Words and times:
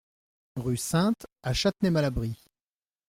Rue 0.55 0.77
Sintes 0.77 1.27
à 1.43 1.53
Châtenay-Malabry 1.53 2.35